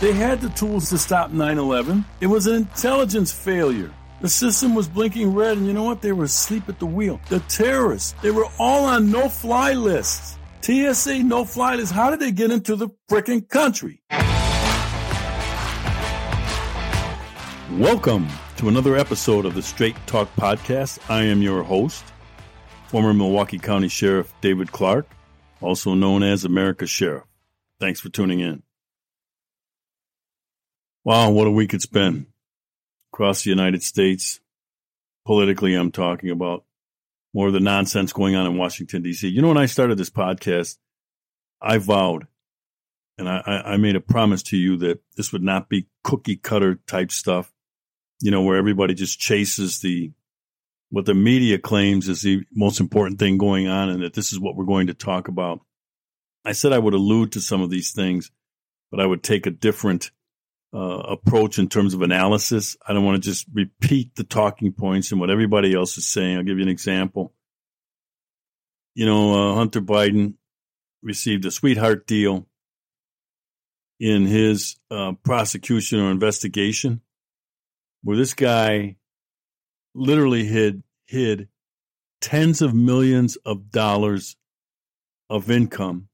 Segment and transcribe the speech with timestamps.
[0.00, 2.04] They had the tools to stop 9 11.
[2.20, 3.90] It was an intelligence failure.
[4.20, 6.02] The system was blinking red, and you know what?
[6.02, 7.20] They were asleep at the wheel.
[7.28, 10.38] The terrorists, they were all on no fly lists.
[10.60, 11.92] TSA no fly lists.
[11.92, 14.00] How did they get into the frickin' country?
[17.72, 18.28] Welcome
[18.58, 21.00] to another episode of the Straight Talk Podcast.
[21.10, 22.04] I am your host,
[22.86, 25.10] former Milwaukee County Sheriff David Clarke,
[25.60, 27.24] also known as America's Sheriff.
[27.80, 28.62] Thanks for tuning in.
[31.08, 32.26] Wow, what a week it's been
[33.14, 34.40] across the United States.
[35.24, 36.66] Politically, I'm talking about
[37.32, 39.26] more of the nonsense going on in Washington, D.C.
[39.26, 40.76] You know, when I started this podcast,
[41.62, 42.26] I vowed
[43.16, 46.78] and I, I made a promise to you that this would not be cookie cutter
[46.86, 47.50] type stuff,
[48.20, 50.12] you know, where everybody just chases the
[50.90, 54.38] what the media claims is the most important thing going on and that this is
[54.38, 55.60] what we're going to talk about.
[56.44, 58.30] I said I would allude to some of these things,
[58.90, 60.10] but I would take a different
[60.74, 62.76] uh, approach in terms of analysis.
[62.86, 66.36] I don't want to just repeat the talking points and what everybody else is saying.
[66.36, 67.32] I'll give you an example.
[68.94, 70.34] You know, uh, Hunter Biden
[71.02, 72.46] received a sweetheart deal
[74.00, 77.00] in his uh, prosecution or investigation,
[78.02, 78.96] where this guy
[79.94, 81.48] literally hid hid
[82.20, 84.36] tens of millions of dollars
[85.30, 86.08] of income,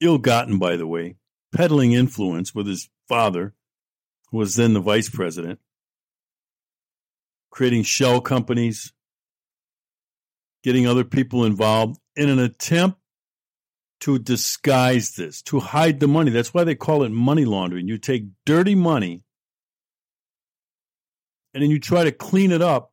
[0.00, 1.16] ill gotten, by the way,
[1.52, 3.54] peddling influence with his father
[4.34, 5.60] was then the vice president,
[7.50, 8.92] creating shell companies,
[10.64, 12.98] getting other people involved in an attempt
[14.00, 16.30] to disguise this, to hide the money.
[16.30, 17.86] That's why they call it money laundering.
[17.86, 19.22] You take dirty money
[21.54, 22.92] and then you try to clean it up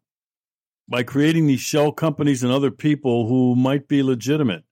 [0.87, 4.63] by creating these shell companies and other people who might be legitimate.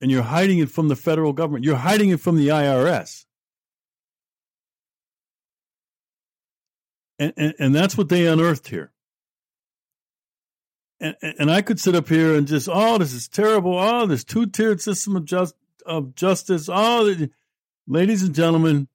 [0.00, 1.64] And you're hiding it from the federal government.
[1.64, 3.26] You're hiding it from the IRS.
[7.20, 8.90] And, and, and that's what they unearthed here.
[11.00, 13.78] And, and I could sit up here and just, oh, this is terrible.
[13.78, 15.54] Oh, this two tiered system of, just,
[15.84, 16.70] of justice.
[16.72, 17.14] Oh,
[17.86, 18.88] ladies and gentlemen,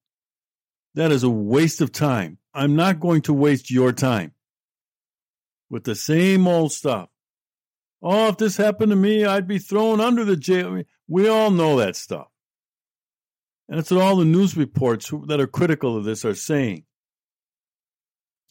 [0.96, 2.40] that is a waste of time.
[2.52, 4.34] I'm not going to waste your time
[5.70, 7.10] with the same old stuff.
[8.02, 10.82] Oh, if this happened to me, I'd be thrown under the jail.
[11.08, 12.28] We all know that stuff.
[13.70, 16.86] And that's what all the news reports that are critical of this are saying.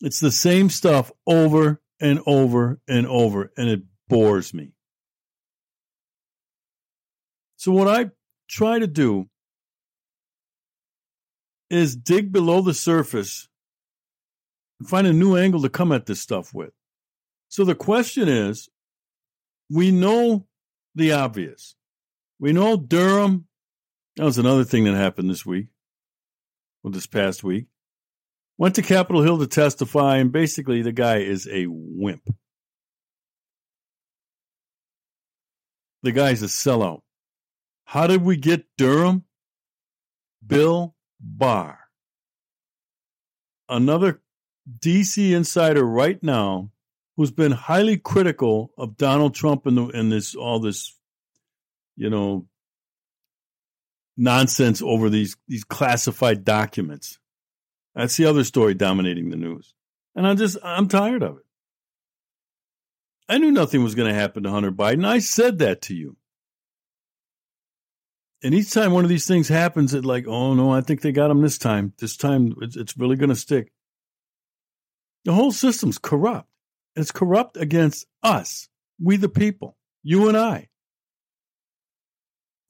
[0.01, 4.73] It's the same stuff over and over and over, and it bores me.
[7.57, 8.11] So, what I
[8.49, 9.29] try to do
[11.71, 13.49] is dig below the surface
[14.79, 16.73] and find a new angle to come at this stuff with.
[17.49, 18.69] So, the question is
[19.71, 20.47] we know
[20.95, 21.75] the obvious.
[22.39, 23.47] We know Durham.
[24.17, 25.69] That was another thing that happened this week,
[26.83, 27.67] or this past week.
[28.57, 32.23] Went to Capitol Hill to testify, and basically the guy is a wimp.
[36.03, 37.01] The guy's a sellout.
[37.85, 39.25] How did we get Durham?
[40.47, 41.79] Bill Barr.
[43.69, 44.21] Another
[44.79, 46.71] DC insider right now
[47.17, 50.97] who's been highly critical of Donald Trump and, this all this,
[51.97, 52.47] you know,
[54.17, 57.19] nonsense over these these classified documents.
[57.95, 59.75] That's the other story dominating the news.
[60.15, 61.45] And I'm just, I'm tired of it.
[63.29, 65.07] I knew nothing was going to happen to Hunter Biden.
[65.07, 66.17] I said that to you.
[68.43, 71.13] And each time one of these things happens, it's like, oh no, I think they
[71.13, 71.95] got him this time.
[71.99, 73.73] This time it's, it's really going to stick.
[75.25, 76.49] The whole system's corrupt.
[76.95, 78.69] It's corrupt against us,
[79.01, 80.69] we the people, you and I.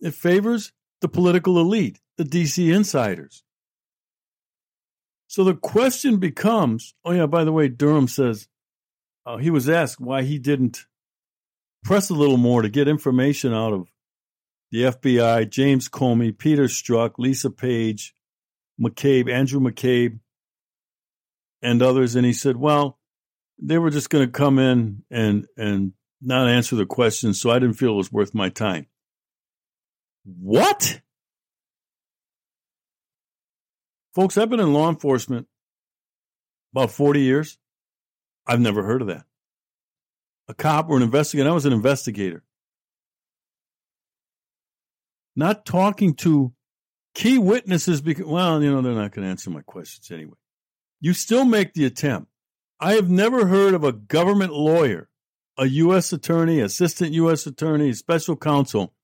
[0.00, 3.43] It favors the political elite, the DC insiders.
[5.26, 8.48] So the question becomes oh, yeah, by the way, Durham says
[9.26, 10.86] uh, he was asked why he didn't
[11.84, 13.88] press a little more to get information out of
[14.70, 18.14] the FBI, James Comey, Peter Strzok, Lisa Page,
[18.80, 20.18] McCabe, Andrew McCabe,
[21.62, 22.16] and others.
[22.16, 22.98] And he said, well,
[23.62, 27.58] they were just going to come in and, and not answer the questions, so I
[27.58, 28.86] didn't feel it was worth my time.
[30.24, 31.00] What?
[34.14, 35.48] Folks, I've been in law enforcement
[36.72, 37.58] about 40 years.
[38.46, 39.24] I've never heard of that.
[40.48, 41.48] A cop or an investigator.
[41.48, 42.44] I was an investigator.
[45.34, 46.52] Not talking to
[47.14, 50.36] key witnesses because, well, you know, they're not going to answer my questions anyway.
[51.00, 52.30] You still make the attempt.
[52.78, 55.08] I have never heard of a government lawyer,
[55.58, 56.12] a U.S.
[56.12, 57.46] attorney, assistant U.S.
[57.46, 58.94] attorney, special counsel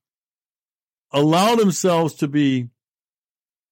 [1.12, 2.68] allow themselves to be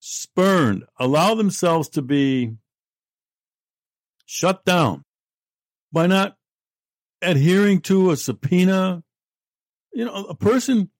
[0.01, 2.57] spurned, allow themselves to be
[4.27, 5.05] shut down
[5.93, 6.37] by not
[7.23, 9.03] adhering to a subpoena.
[9.93, 10.91] You know, a person,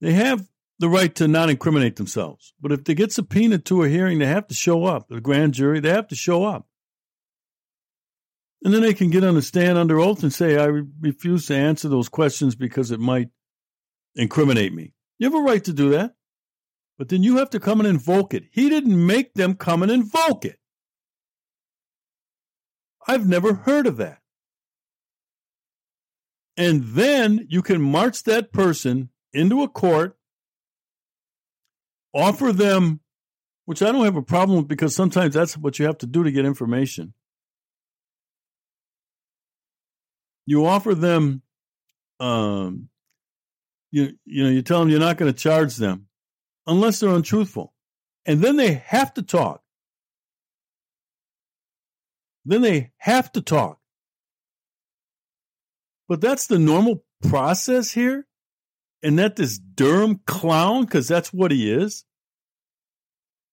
[0.00, 0.48] they have
[0.78, 2.54] the right to not incriminate themselves.
[2.60, 5.08] But if they get subpoenaed to a hearing, they have to show up.
[5.08, 6.66] The grand jury, they have to show up.
[8.64, 10.66] And then they can get on the stand under oath and say, I
[11.00, 13.28] refuse to answer those questions because it might
[14.16, 14.94] incriminate me.
[15.18, 16.14] You have a right to do that.
[16.98, 18.44] But then you have to come and invoke it.
[18.50, 20.58] He didn't make them come and invoke it.
[23.06, 24.18] I've never heard of that.
[26.56, 30.18] And then you can march that person into a court,
[32.12, 32.98] offer them,
[33.64, 36.24] which I don't have a problem with because sometimes that's what you have to do
[36.24, 37.14] to get information.
[40.46, 41.42] You offer them,
[42.18, 42.88] um,
[43.92, 46.07] you you know, you tell them you're not going to charge them
[46.68, 47.72] unless they're untruthful,
[48.26, 49.62] and then they have to talk.
[52.44, 53.80] Then they have to talk.
[56.08, 58.26] But that's the normal process here.
[59.02, 62.04] And that this Durham clown, because that's what he is,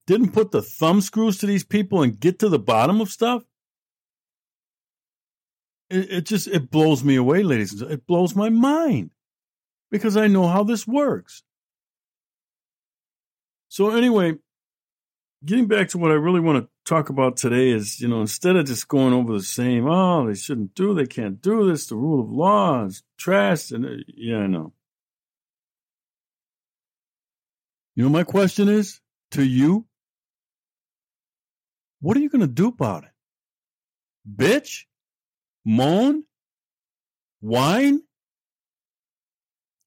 [0.08, 3.44] didn't put the thumb screws to these people and get to the bottom of stuff.
[5.90, 7.80] It, it just it blows me away, ladies.
[7.82, 9.12] It blows my mind
[9.92, 11.44] because I know how this works.
[13.76, 14.36] So anyway,
[15.44, 18.56] getting back to what I really want to talk about today is, you know, instead
[18.56, 21.98] of just going over the same, oh, they shouldn't do, they can't do this, the
[21.98, 24.72] rule of law is trash, and uh, yeah, I know.
[27.96, 29.02] You know, my question is
[29.32, 29.86] to you,
[32.00, 33.12] what are you going to do about it?
[34.26, 34.86] Bitch?
[35.66, 36.24] Moan?
[37.42, 38.04] Whine?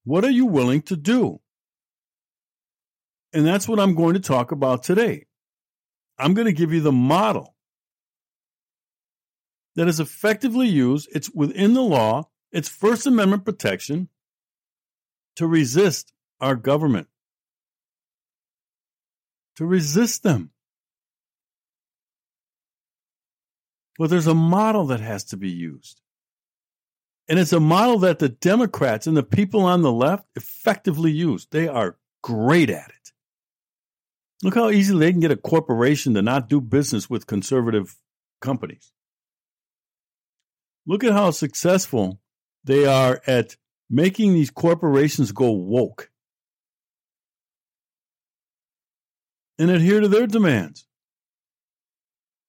[0.03, 1.41] What are you willing to do?
[3.33, 5.25] And that's what I'm going to talk about today.
[6.17, 7.55] I'm going to give you the model
[9.75, 11.07] that is effectively used.
[11.13, 14.09] It's within the law, it's First Amendment protection
[15.35, 16.11] to resist
[16.41, 17.07] our government,
[19.55, 20.51] to resist them.
[23.97, 26.01] But there's a model that has to be used.
[27.27, 31.47] And it's a model that the Democrats and the people on the left effectively use.
[31.51, 32.98] They are great at it.
[34.41, 37.95] Look how easily they can get a corporation to not do business with conservative
[38.41, 38.91] companies.
[40.85, 42.21] Look at how successful
[42.63, 43.57] they are at
[43.89, 46.09] making these corporations go woke
[49.57, 50.87] and adhere to their demands,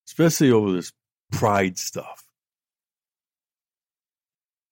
[0.06, 0.92] especially over this
[1.32, 2.24] pride stuff.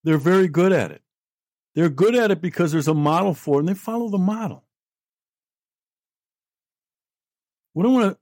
[0.05, 1.03] They're very good at it.
[1.75, 4.68] They're good at it because there's a model for it and they follow the model.
[7.79, 8.19] What I want to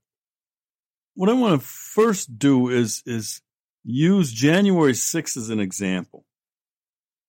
[1.14, 3.40] what I want to first do is is
[3.84, 6.26] use January 6th as an example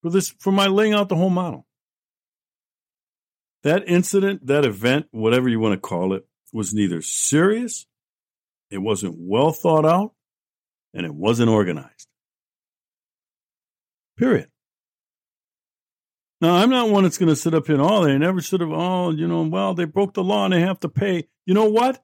[0.01, 1.65] for this for my laying out the whole model.
[3.63, 7.85] That incident, that event, whatever you want to call it, was neither serious,
[8.71, 10.11] it wasn't well thought out,
[10.93, 12.09] and it wasn't organized.
[14.17, 14.49] Period.
[16.41, 18.59] Now, I'm not one that's going to sit up here and, oh, they never should
[18.59, 21.29] have, oh, you know, well, they broke the law and they have to pay.
[21.45, 22.03] You know what?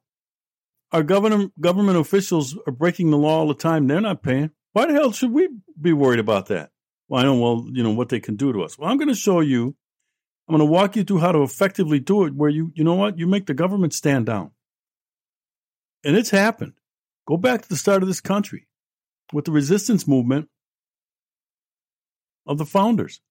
[0.93, 3.87] Our government government officials are breaking the law all the time.
[3.87, 4.51] They're not paying.
[4.73, 6.69] Why the hell should we be worried about that?
[7.07, 8.77] Well, I know, well, you know, what they can do to us.
[8.77, 9.75] Well, I'm going to show you.
[10.47, 12.95] I'm going to walk you through how to effectively do it where you, you know
[12.95, 13.17] what?
[13.17, 14.51] You make the government stand down.
[16.03, 16.73] And it's happened.
[17.27, 18.67] Go back to the start of this country
[19.31, 20.49] with the resistance movement
[22.45, 23.21] of the founders.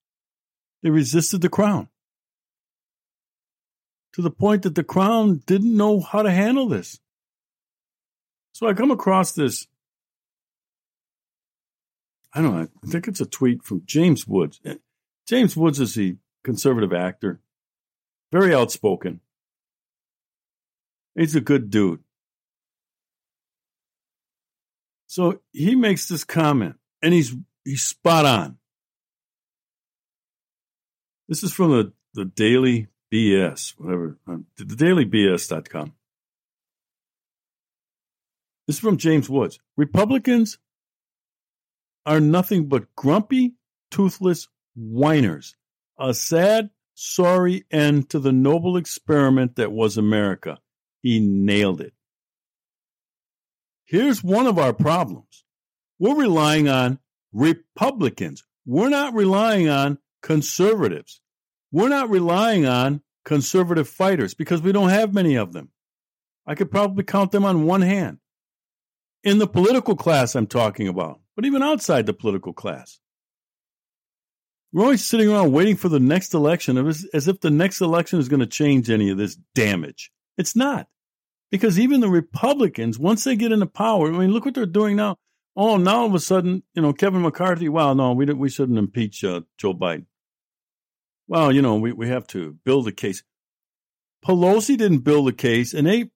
[0.83, 1.89] They resisted the crown
[4.15, 6.99] to the point that the crown didn't know how to handle this.
[8.53, 9.67] So I come across this.
[12.35, 12.69] I don't know.
[12.83, 14.61] I think it's a tweet from James Woods.
[14.65, 14.77] Eh,
[15.27, 17.41] James Woods is a conservative actor,
[18.31, 19.21] very outspoken.
[21.15, 22.01] He's a good dude.
[25.07, 28.59] So he makes this comment, and he's he's spot on.
[31.29, 35.93] This is from the, the Daily BS, whatever, uh, the dailybs.com.
[38.67, 39.59] This is from James Woods.
[39.77, 40.59] Republicans
[42.07, 43.55] are nothing but grumpy,
[43.91, 45.57] toothless whiners.
[45.99, 50.59] A sad, sorry end to the noble experiment that was America.
[51.01, 51.93] He nailed it.
[53.85, 55.45] Here's one of our problems
[55.99, 56.99] we're relying on
[57.33, 58.45] Republicans.
[58.65, 61.21] We're not relying on conservatives.
[61.71, 65.71] We're not relying on conservative fighters because we don't have many of them.
[66.47, 68.19] I could probably count them on one hand.
[69.25, 72.99] In the political class, I'm talking about, but even outside the political class.
[74.73, 78.29] We're always sitting around waiting for the next election as, if the next election is
[78.29, 80.11] going to change any of this damage.
[80.39, 80.89] It's not.
[81.51, 84.97] Because even the Republicans, once they get into power, I mean, look what they're doing
[84.97, 85.19] now.
[85.55, 88.79] Oh, now all of a sudden, you know, Kevin McCarthy, well, no, we, we shouldn't
[88.79, 90.07] impeach uh, Joe Biden.
[91.29, 93.23] Well, you know, we, we have to build a case.
[94.25, 96.11] Pelosi didn't build a case, and they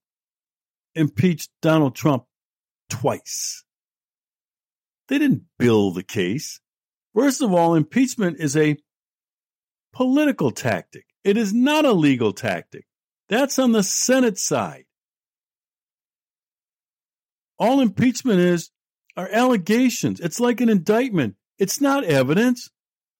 [0.94, 2.24] impeached Donald Trump
[2.88, 3.64] twice.
[5.08, 6.60] They didn't build the case.
[7.14, 8.76] First of all, impeachment is a
[9.92, 11.06] political tactic.
[11.24, 12.86] It is not a legal tactic.
[13.28, 14.84] That's on the Senate side.
[17.58, 18.70] All impeachment is
[19.16, 20.20] are allegations.
[20.20, 21.36] It's like an indictment.
[21.58, 22.70] It's not evidence.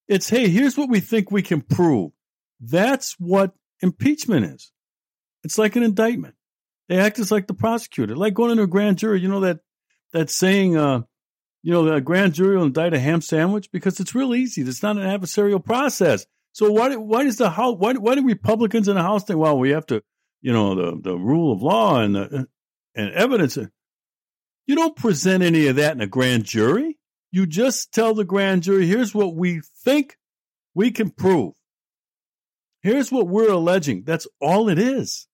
[0.09, 2.13] It's, hey, here's what we think we can prove.
[2.61, 4.71] That's what impeachment is.
[5.43, 6.36] It's like an indictment.
[6.89, 9.21] They act as like the prosecutor, like going into a grand jury.
[9.21, 9.61] You know that
[10.13, 11.03] that saying, uh,
[11.63, 14.63] you know, the grand jury will indict a ham sandwich because it's real easy.
[14.63, 16.27] It's not an adversarial process.
[16.53, 19.59] So why why does the house why why do Republicans in the House think well
[19.59, 20.03] we have to
[20.41, 22.47] you know the the rule of law and the,
[22.95, 23.59] and evidence
[24.67, 26.99] you don't present any of that in a grand jury.
[27.31, 30.17] You just tell the grand jury, here's what we think
[30.75, 31.55] we can prove.
[32.83, 34.05] Here's what we're alleging.
[34.05, 35.27] That's all it is.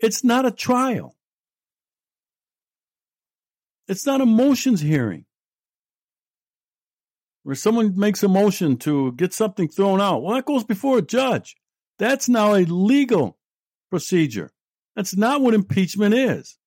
[0.00, 1.16] It's not a trial.
[3.86, 5.24] It's not a motions hearing
[7.42, 10.22] where someone makes a motion to get something thrown out.
[10.22, 11.56] Well, that goes before a judge.
[11.98, 13.38] That's now a legal
[13.90, 14.52] procedure.
[14.94, 16.58] That's not what impeachment is.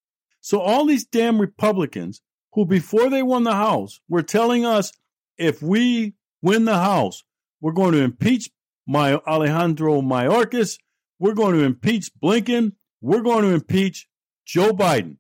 [0.41, 2.21] So all these damn Republicans
[2.53, 4.91] who before they won the House were telling us
[5.37, 7.23] if we win the House,
[7.61, 8.49] we're going to impeach
[8.85, 10.77] my Alejandro Mayorkas,
[11.19, 12.73] we're going to impeach Blinken,
[13.03, 14.07] we're going to impeach
[14.45, 15.17] Joe Biden.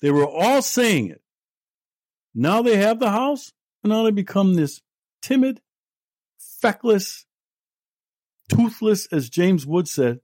[0.00, 1.20] They were all saying it.
[2.34, 4.80] Now they have the House, and now they become this
[5.20, 5.60] timid,
[6.62, 7.26] feckless,
[8.48, 10.20] toothless, as James Wood said,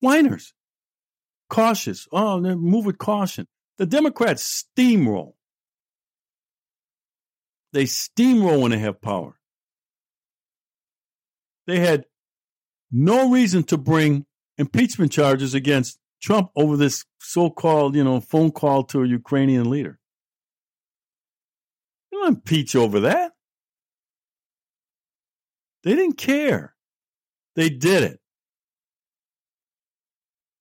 [0.00, 0.54] whiners
[1.50, 2.08] cautious.
[2.10, 3.46] Oh, move with caution.
[3.76, 5.34] The Democrats steamroll.
[7.72, 9.38] They steamroll when they have power.
[11.66, 12.06] They had
[12.90, 14.24] no reason to bring
[14.58, 19.98] impeachment charges against Trump over this so-called, you know, phone call to a Ukrainian leader.
[22.10, 23.32] They don't impeach over that.
[25.84, 26.74] They didn't care.
[27.54, 28.20] They did it.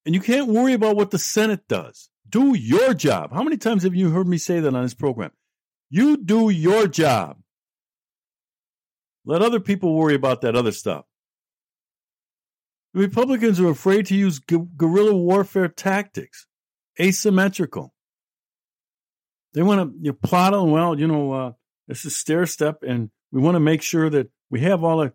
[0.06, 2.10] And you can't worry about what the Senate does.
[2.30, 3.34] Do your job.
[3.34, 5.32] How many times have you heard me say that on this program?
[5.90, 7.38] You do your job.
[9.26, 11.06] Let other people worry about that other stuff.
[12.98, 16.48] The Republicans are afraid to use gu- guerrilla warfare tactics,
[17.00, 17.94] asymmetrical.
[19.54, 21.52] They want to you know, plot on, well, you know, uh,
[21.88, 25.14] is stair step, and we want to make sure that we have all the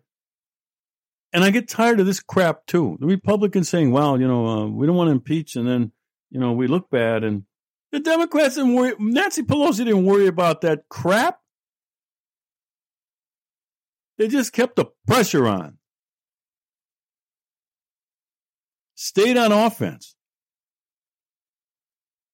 [1.33, 2.95] and I get tired of this crap too.
[3.01, 5.91] The Republicans saying, well, you know, uh, we don't want to impeach and then,
[6.29, 7.25] you know, we look bad.
[7.25, 7.43] And
[7.91, 11.39] the Democrats didn't worry, Nancy Pelosi didn't worry about that crap.
[14.17, 15.79] They just kept the pressure on.
[18.95, 20.15] Stayed on offense.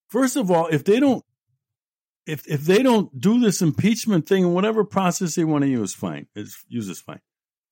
[0.10, 1.24] First of all, if they don't
[2.25, 5.94] if if they don't do this impeachment thing and whatever process they want to use,
[5.94, 6.28] fine.
[6.36, 7.22] Is use is fine.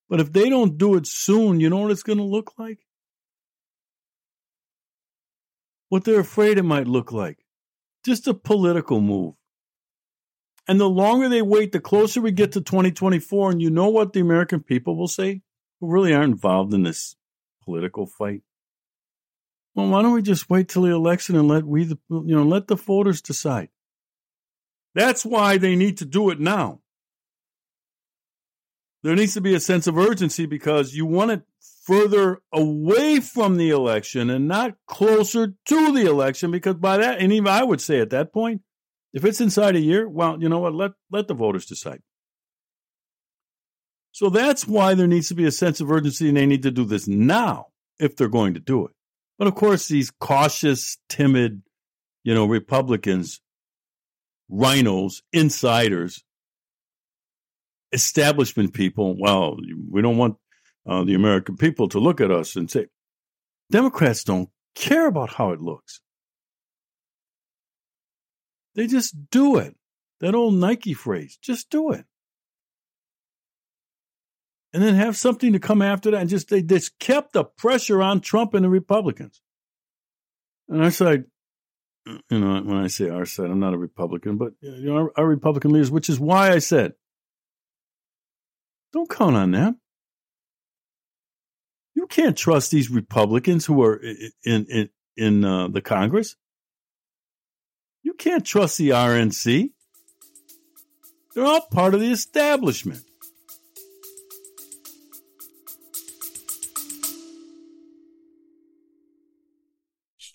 [0.08, 2.78] But if they don't do it soon, you know what it's going to look like?
[5.90, 7.38] What they're afraid it might look like.
[8.04, 9.34] Just a political move.
[10.66, 13.52] And the longer they wait, the closer we get to 2024.
[13.52, 15.42] And you know what the American people will say?
[15.80, 17.16] Who really aren't involved in this
[17.64, 18.42] political fight.
[19.78, 22.42] Well, why don't we just wait till the election and let we, the, you know,
[22.42, 23.68] let the voters decide?
[24.96, 26.80] That's why they need to do it now.
[29.04, 31.42] There needs to be a sense of urgency because you want it
[31.84, 37.32] further away from the election and not closer to the election because by that and
[37.32, 38.62] even I would say at that point
[39.12, 40.74] if it's inside a year well you know what?
[40.74, 42.02] Let let the voters decide.
[44.10, 46.72] So that's why there needs to be a sense of urgency and they need to
[46.72, 47.68] do this now
[48.00, 48.97] if they're going to do it
[49.38, 51.62] but of course these cautious timid
[52.24, 53.40] you know republicans
[54.50, 56.24] RINOs insiders
[57.92, 59.56] establishment people, well,
[59.90, 60.36] we don't want
[60.86, 62.86] uh, the American people to look at us and say,
[63.70, 66.00] Democrats don't care about how it looks.
[68.74, 69.76] They just do it.
[70.20, 72.04] That old Nike phrase, just do it.
[74.72, 78.02] And then have something to come after that and just, they just kept the pressure
[78.02, 79.40] on Trump and the Republicans.
[80.68, 81.24] And our side,
[82.30, 85.12] you know, when I say our side, I'm not a Republican, but you know, our,
[85.16, 86.94] our Republican leaders, which is why I said,
[88.92, 89.80] don't count on them.
[91.94, 94.00] You can't trust these Republicans who are
[94.44, 96.36] in in in uh, the Congress.
[98.02, 99.70] You can't trust the RNC.
[101.34, 103.02] They're all part of the establishment.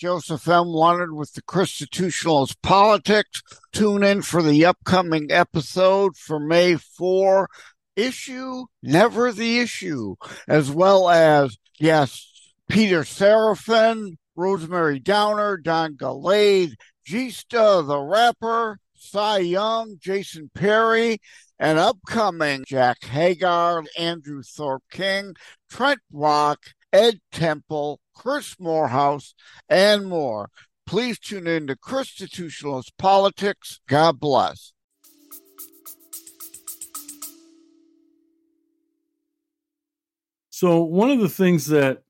[0.04, 0.68] Joseph M.
[0.68, 3.42] Wanted with the Constitutionalist Politics.
[3.72, 7.50] Tune in for the upcoming episode for May 4.
[7.96, 16.74] Issue, never the issue, as well as guests Peter Seraphin, Rosemary Downer, Don Galade,
[17.08, 21.22] Gista the rapper, Cy Young, Jason Perry,
[21.58, 25.36] and upcoming Jack Hagar, Andrew Thorpe King,
[25.70, 26.60] Trent Rock,
[26.94, 29.34] Ed Temple, Chris Morehouse,
[29.68, 30.50] and more.
[30.86, 33.80] Please tune in to Constitutionalist Politics.
[33.88, 34.74] God bless.
[40.50, 42.04] So one of the things that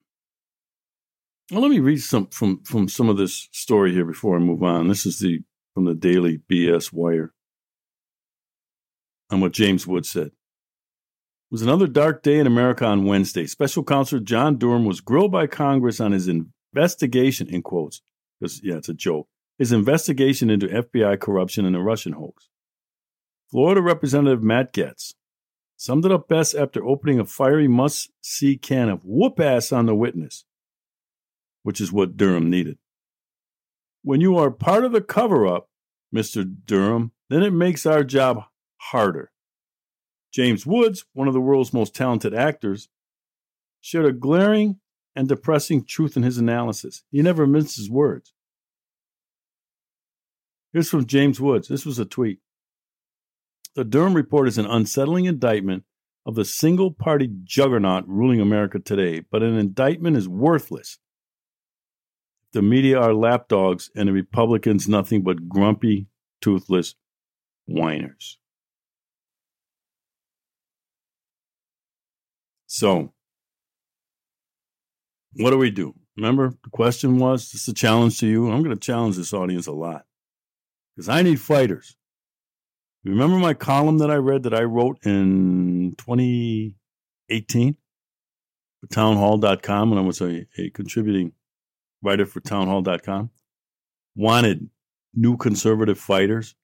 [1.51, 4.63] well, let me read some from from some of this story here before I move
[4.63, 4.87] on.
[4.87, 5.41] This is the
[5.73, 7.33] from the Daily BS Wire
[9.29, 10.31] on what James Wood said.
[11.53, 13.45] Was another dark day in America on Wednesday.
[13.45, 18.01] Special Counsel John Durham was grilled by Congress on his investigation, in quotes,
[18.41, 19.27] because, yeah, it's a joke,
[19.59, 22.49] his investigation into FBI corruption and the Russian hoax.
[23.51, 25.13] Florida Representative Matt Gaetz
[25.77, 29.85] summed it up best after opening a fiery must see can of whoop ass on
[29.85, 30.45] the witness,
[31.61, 32.79] which is what Durham needed.
[34.01, 35.69] When you are part of the cover up,
[36.11, 36.51] Mr.
[36.65, 38.45] Durham, then it makes our job
[38.77, 39.29] harder.
[40.33, 42.89] James Woods, one of the world's most talented actors,
[43.81, 44.79] shared a glaring
[45.15, 47.03] and depressing truth in his analysis.
[47.11, 48.33] He never minces words.
[50.71, 51.67] Here's from James Woods.
[51.67, 52.39] This was a tweet.
[53.75, 55.83] The Durham report is an unsettling indictment
[56.25, 60.97] of the single party juggernaut ruling America today, but an indictment is worthless.
[62.53, 66.07] The media are lapdogs and the Republicans nothing but grumpy,
[66.41, 66.95] toothless
[67.65, 68.39] whiners.
[72.73, 73.13] So,
[75.33, 75.93] what do we do?
[76.17, 78.49] Remember, the question was this is a challenge to you.
[78.49, 80.05] I'm going to challenge this audience a lot
[80.95, 81.95] because I need fighters.
[83.05, 87.77] Remember my column that I read that I wrote in 2018
[88.81, 91.33] for townhall.com when I was a, a contributing
[92.01, 93.29] writer for townhall.com?
[94.15, 94.67] Wanted
[95.13, 96.55] new conservative fighters.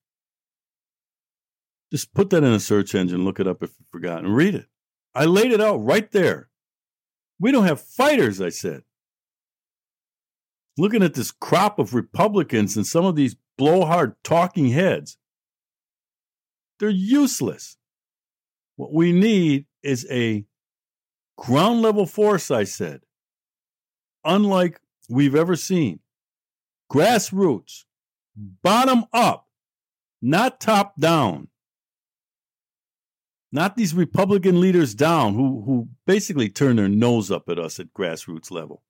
[1.92, 4.56] Just put that in a search engine, look it up if you forgot, and read
[4.56, 4.66] it.
[5.14, 6.48] I laid it out right there.
[7.38, 8.82] We don't have fighters, I said.
[10.78, 15.18] Looking at this crop of Republicans and some of these blowhard talking heads,
[16.78, 17.76] they're useless.
[18.76, 20.46] What we need is a
[21.36, 23.00] ground level force, I said,
[24.24, 26.00] unlike we've ever seen.
[26.90, 27.84] Grassroots,
[28.36, 29.48] bottom up,
[30.22, 31.49] not top down
[33.52, 37.92] not these Republican leaders down who, who basically turn their nose up at us at
[37.92, 38.82] grassroots level.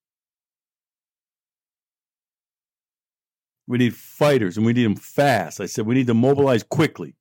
[3.66, 5.60] We need fighters and we need them fast.
[5.60, 7.14] I said we need to mobilize quickly.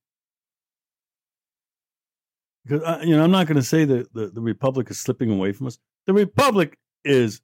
[2.66, 5.32] Because, I, you know, I'm not going to say that the, the Republic is slipping
[5.32, 5.78] away from us.
[6.08, 7.42] The Republic is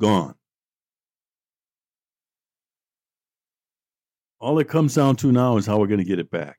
[0.00, 0.34] gone.
[4.40, 6.58] All it comes down to now is how we're going to get it back.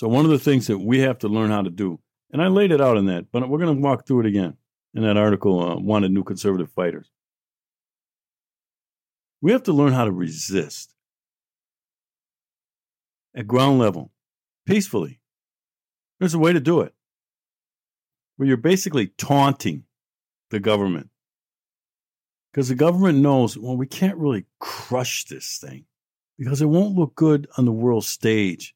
[0.00, 2.00] So one of the things that we have to learn how to do,
[2.32, 4.56] and I laid it out in that, but we're going to walk through it again
[4.94, 7.10] in that article, uh, Wanted New Conservative Fighters.
[9.42, 10.94] We have to learn how to resist
[13.36, 14.10] at ground level,
[14.64, 15.20] peacefully.
[16.18, 16.94] There's a way to do it
[18.38, 19.84] where you're basically taunting
[20.48, 21.10] the government.
[22.50, 25.84] Because the government knows, well, we can't really crush this thing
[26.38, 28.74] because it won't look good on the world stage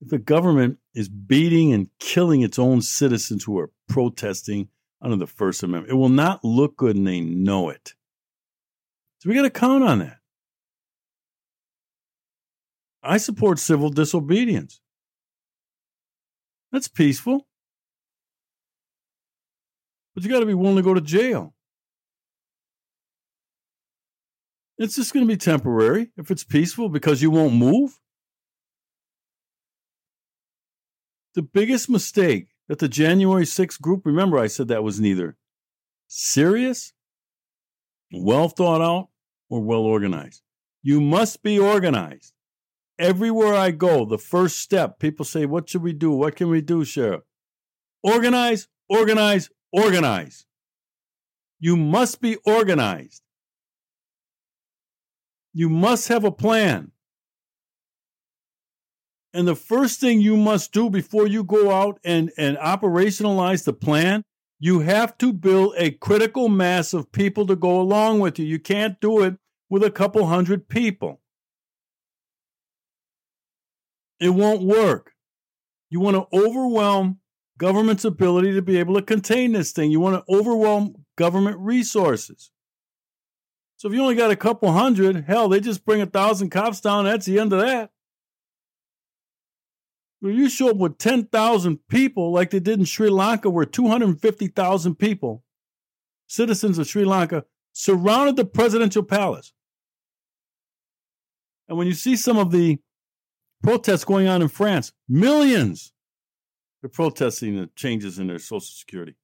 [0.00, 4.68] if the government is beating and killing its own citizens who are protesting
[5.00, 7.94] under the First Amendment, it will not look good and they know it.
[9.18, 10.18] So we got to count on that.
[13.02, 14.80] I support civil disobedience.
[16.72, 17.46] That's peaceful.
[20.14, 21.54] But you got to be willing to go to jail.
[24.76, 27.98] It's just going to be temporary if it's peaceful because you won't move.
[31.34, 35.36] The biggest mistake that the January 6th group, remember I said that was neither
[36.06, 36.92] serious,
[38.12, 39.08] well thought out,
[39.50, 40.42] or well organized.
[40.82, 42.32] You must be organized.
[42.98, 46.12] Everywhere I go, the first step, people say, What should we do?
[46.12, 47.22] What can we do, Sheriff?
[48.02, 50.46] Organize, organize, organize.
[51.58, 53.22] You must be organized.
[55.52, 56.92] You must have a plan.
[59.34, 63.72] And the first thing you must do before you go out and, and operationalize the
[63.72, 64.22] plan,
[64.60, 68.46] you have to build a critical mass of people to go along with you.
[68.46, 69.36] You can't do it
[69.68, 71.20] with a couple hundred people.
[74.20, 75.14] It won't work.
[75.90, 77.18] You want to overwhelm
[77.58, 79.90] government's ability to be able to contain this thing.
[79.90, 82.52] You want to overwhelm government resources.
[83.78, 86.80] So if you only got a couple hundred, hell, they just bring a thousand cops
[86.80, 87.04] down.
[87.04, 87.90] That's the end of that.
[90.30, 95.44] You show up with 10,000 people like they did in Sri Lanka, where 250,000 people,
[96.26, 99.52] citizens of Sri Lanka, surrounded the presidential palace.
[101.68, 102.78] And when you see some of the
[103.62, 105.92] protests going on in France, millions
[106.84, 109.14] they're protesting the changes in their Social Security.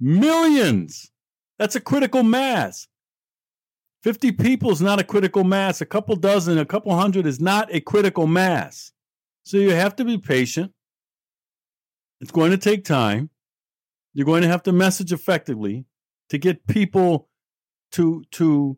[0.00, 1.12] Millions.
[1.56, 2.88] That's a critical mass.
[4.02, 5.80] 50 people is not a critical mass.
[5.80, 8.90] A couple dozen, a couple hundred is not a critical mass.
[9.48, 10.74] So you have to be patient.
[12.20, 13.30] It's going to take time.
[14.12, 15.86] You're going to have to message effectively
[16.28, 17.30] to get people
[17.92, 18.76] to to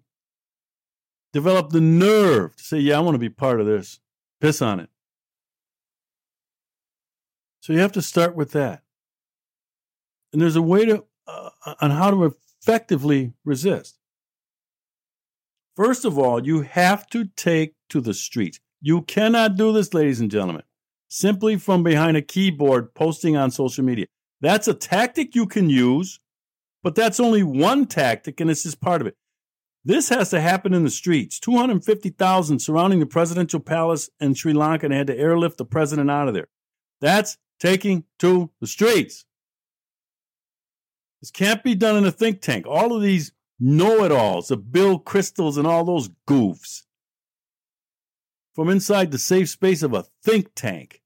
[1.32, 3.98] develop the nerve to say, "Yeah, I want to be part of this."
[4.40, 4.90] Piss on it.
[7.58, 8.84] So you have to start with that.
[10.32, 13.98] And there's a way to uh, on how to effectively resist.
[15.74, 18.60] First of all, you have to take to the streets.
[18.80, 20.62] You cannot do this, ladies and gentlemen,
[21.08, 24.06] simply from behind a keyboard posting on social media.
[24.40, 26.18] That's a tactic you can use,
[26.82, 29.16] but that's only one tactic, and it's just part of it.
[29.84, 31.38] This has to happen in the streets.
[31.40, 36.28] 250,000 surrounding the presidential palace in Sri Lanka and had to airlift the president out
[36.28, 36.48] of there.
[37.00, 39.24] That's taking to the streets.
[41.20, 42.66] This can't be done in a think tank.
[42.66, 46.82] All of these know it alls, the Bill Kristols and all those goofs,
[48.60, 51.00] from inside the safe space of a think tank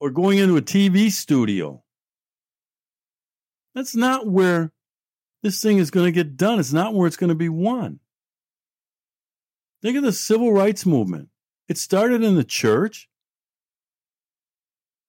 [0.00, 1.82] or going into a TV studio.
[3.74, 4.70] That's not where
[5.42, 6.60] this thing is going to get done.
[6.60, 8.00] It's not where it's going to be won.
[9.80, 11.30] Think of the civil rights movement.
[11.70, 13.08] It started in the church,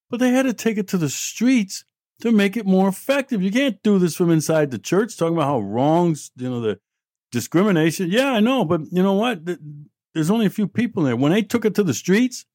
[0.10, 1.84] but they had to take it to the streets
[2.22, 3.44] to make it more effective.
[3.44, 6.80] You can't do this from inside the church, talking about how wrongs, you know, the
[7.34, 8.10] discrimination.
[8.10, 9.42] Yeah, I know, but you know what?
[10.14, 11.18] There's only a few people there.
[11.18, 12.46] When they took it to the streets,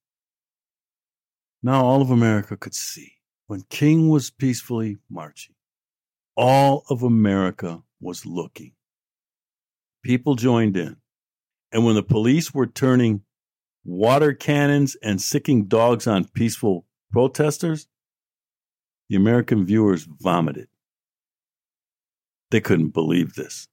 [1.62, 3.14] now all of America could see.
[3.48, 5.56] When King was peacefully marching,
[6.36, 8.72] all of America was looking.
[10.04, 10.96] People joined in.
[11.72, 13.22] And when the police were turning
[13.84, 17.88] water cannons and sicking dogs on peaceful protesters,
[19.08, 20.68] the American viewers vomited.
[22.50, 23.66] They couldn't believe this.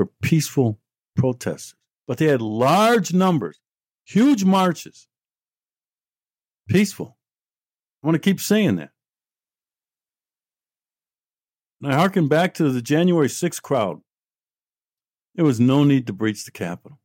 [0.00, 0.80] For peaceful
[1.14, 1.74] protesters.
[2.08, 3.60] But they had large numbers,
[4.06, 5.08] huge marches.
[6.70, 7.18] Peaceful.
[8.02, 8.92] I want to keep saying that.
[11.82, 14.00] And I harken back to the January 6th crowd.
[15.34, 16.98] There was no need to breach the Capitol.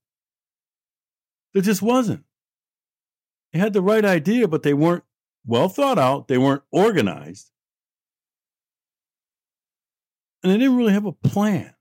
[1.53, 2.23] There just wasn't.
[3.51, 5.03] They had the right idea, but they weren't
[5.45, 6.29] well thought out.
[6.29, 7.51] They weren't organized.
[10.41, 11.75] And they didn't really have a plan.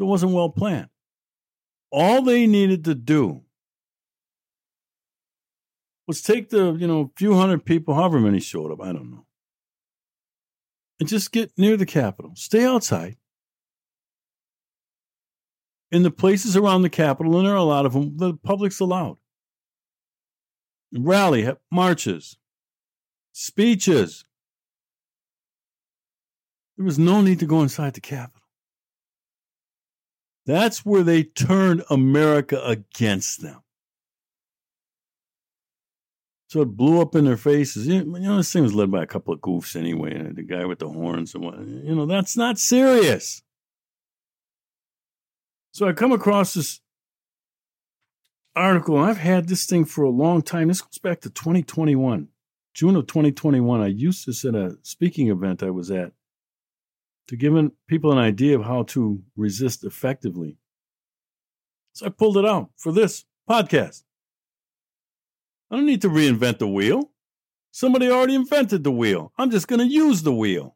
[0.00, 0.88] So it wasn't well planned.
[1.92, 3.42] All they needed to do
[6.06, 9.26] was take the, you know, few hundred people, however many showed up, I don't know,
[10.98, 12.32] and just get near the Capitol.
[12.34, 13.18] Stay outside.
[15.92, 18.80] In the places around the Capitol, and there are a lot of them, the public's
[18.80, 19.18] allowed
[20.96, 22.38] rally, marches,
[23.32, 24.24] speeches.
[26.78, 28.39] There was no need to go inside the Capitol.
[30.50, 33.62] That's where they turned America against them.
[36.48, 37.86] So it blew up in their faces.
[37.86, 40.32] You know, this thing was led by a couple of goofs anyway.
[40.32, 41.60] The guy with the horns and what.
[41.60, 43.42] You know, that's not serious.
[45.70, 46.80] So I come across this
[48.56, 50.66] article, and I've had this thing for a long time.
[50.66, 52.26] This goes back to 2021,
[52.74, 53.80] June of 2021.
[53.80, 56.10] I used this at a speaking event I was at
[57.30, 57.54] to give
[57.86, 60.56] people an idea of how to resist effectively.
[61.92, 64.02] So I pulled it out for this podcast.
[65.70, 67.12] I don't need to reinvent the wheel.
[67.70, 69.32] Somebody already invented the wheel.
[69.38, 70.74] I'm just going to use the wheel.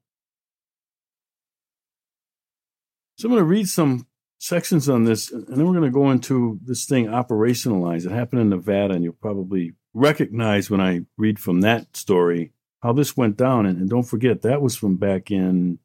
[3.19, 4.07] So I'm going to read some
[4.39, 8.07] sections on this, and then we're going to go into this thing operationalized.
[8.07, 12.93] It happened in Nevada, and you'll probably recognize when I read from that story how
[12.93, 13.67] this went down.
[13.67, 15.81] And, and don't forget, that was from back in,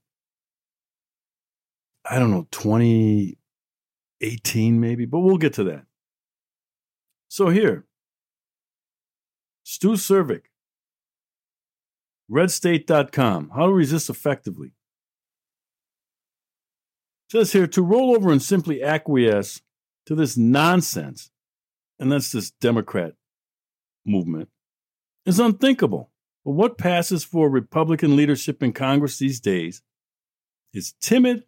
[2.09, 5.85] I don't know, 2018 maybe, but we'll get to that.
[7.27, 7.85] So here,
[9.63, 10.43] Stu Cvrk,
[12.31, 14.71] redstate.com, how to resist effectively.
[17.31, 19.61] Says here to roll over and simply acquiesce
[20.07, 21.29] to this nonsense,
[21.99, 23.13] and that's this Democrat
[24.03, 24.49] movement,
[25.27, 26.09] is unthinkable.
[26.43, 29.83] But what passes for Republican leadership in Congress these days
[30.73, 31.43] is timid,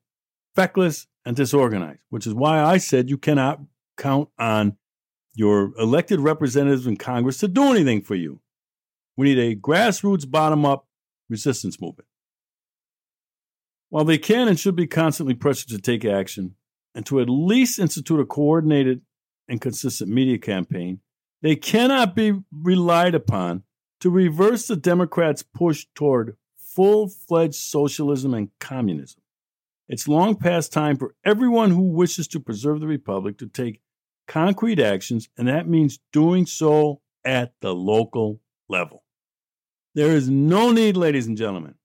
[0.56, 3.62] feckless, and disorganized, which is why I said you cannot
[3.98, 4.78] count on
[5.36, 8.42] your elected representatives in Congress to do anything for you.
[9.16, 10.88] We need a grassroots, bottom up
[11.30, 12.08] resistance movement.
[13.90, 16.56] While they can and should be constantly pressured to take action
[16.96, 19.02] and to at least institute a coordinated
[19.48, 21.02] and consistent media campaign,
[21.42, 23.64] they cannot be relied upon
[24.00, 29.21] to reverse the Democrats' push toward full fledged socialism and communism.
[29.92, 33.82] It's long past time for everyone who wishes to preserve the Republic to take
[34.26, 39.04] concrete actions, and that means doing so at the local level.
[39.94, 41.76] There is no need, ladies and gentlemen,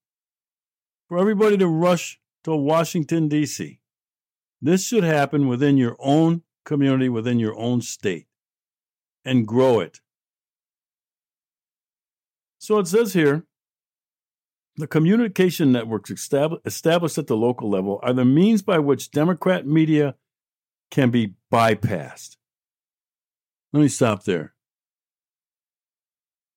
[1.08, 3.80] for everybody to rush to Washington, D.C.
[4.62, 8.28] This should happen within your own community, within your own state,
[9.24, 9.98] and grow it.
[12.58, 13.46] So it says here
[14.76, 20.14] the communication networks established at the local level are the means by which Democrat media
[20.90, 22.36] can be bypassed.
[23.72, 24.54] Let me stop there.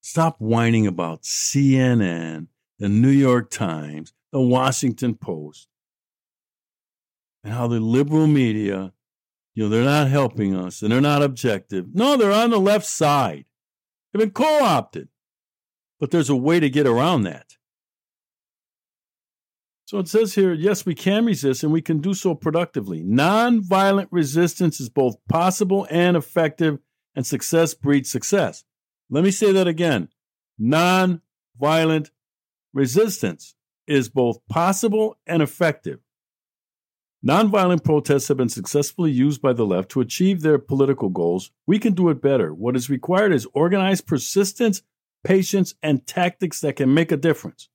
[0.02, 5.68] Stop whining about CNN, the New York Times, the Washington Post,
[7.44, 8.94] and how the liberal media,
[9.54, 11.88] you know, they're not helping us and they're not objective.
[11.94, 13.46] No, they're on the left side.
[14.12, 15.10] They've been co opted.
[16.00, 17.58] But there's a way to get around that.
[19.90, 23.02] So it says here yes, we can resist and we can do so productively.
[23.02, 26.78] Nonviolent resistance is both possible and effective,
[27.16, 28.64] and success breeds success.
[29.10, 30.10] Let me say that again.
[30.62, 32.12] Nonviolent
[32.72, 33.56] resistance
[33.88, 36.02] is both possible and effective.
[37.28, 41.50] Nonviolent protests have been successfully used by the left to achieve their political goals.
[41.66, 42.54] We can do it better.
[42.54, 44.84] What is required is organized persistence,
[45.24, 47.70] patience, and tactics that can make a difference.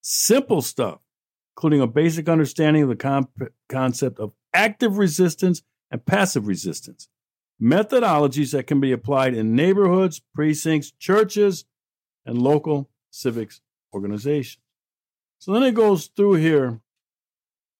[0.00, 1.00] Simple stuff
[1.56, 7.08] including a basic understanding of the comp- concept of active resistance and passive resistance,
[7.60, 11.64] methodologies that can be applied in neighborhoods, precincts, churches,
[12.26, 13.62] and local civics
[13.94, 14.62] organizations.
[15.38, 16.80] So then it goes through here,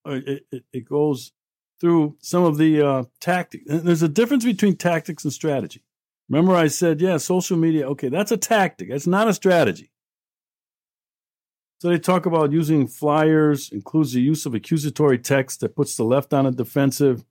[0.07, 1.33] uh, it, it, it goes
[1.79, 3.65] through some of the uh, tactics.
[3.67, 5.85] There's a difference between tactics and strategy.
[6.31, 9.91] Remember, I said, yeah, social media, okay, that's a tactic, that's not a strategy.
[11.79, 16.05] So they talk about using flyers, includes the use of accusatory text that puts the
[16.05, 17.25] left on a defensive.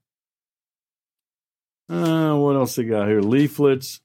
[1.89, 3.21] Uh, what else they got here?
[3.21, 4.01] Leaflets.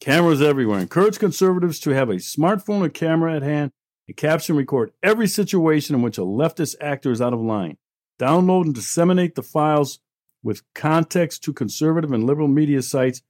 [0.00, 0.78] Cameras everywhere.
[0.78, 3.72] Encourage conservatives to have a smartphone or camera at hand
[4.06, 7.76] and capture and record every situation in which a leftist actor is out of line.
[8.18, 10.00] Download and disseminate the files
[10.42, 13.22] with context to conservative and liberal media sites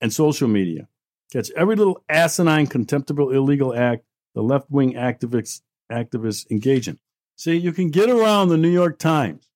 [0.00, 0.88] and social media.
[1.32, 6.98] Catch every little asinine, contemptible, illegal act the left wing activists activists engage in.
[7.36, 9.48] See, you can get around the New York Times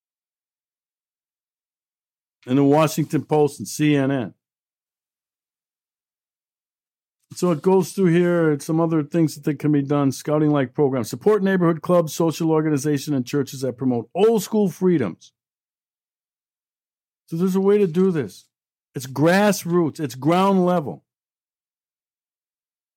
[2.47, 4.35] and the Washington Post and CNN.
[7.35, 10.13] So it goes through here some other things that can be done.
[10.13, 15.33] Scouting like programs, support neighborhood clubs, social organizations, and churches that promote old school freedoms.
[17.27, 18.47] So there's a way to do this.
[18.95, 21.05] It's grassroots, it's ground level.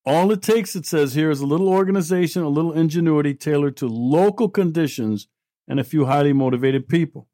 [0.06, 3.88] All it takes, it says here, is a little organization, a little ingenuity tailored to
[3.88, 5.28] local conditions,
[5.68, 7.28] and a few highly motivated people.